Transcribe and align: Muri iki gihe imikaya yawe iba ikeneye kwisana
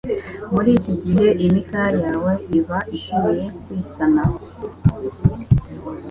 Muri 0.53 0.69
iki 0.79 0.93
gihe 1.03 1.27
imikaya 1.45 1.93
yawe 2.05 2.31
iba 2.57 2.79
ikeneye 2.97 3.45
kwisana 3.63 4.21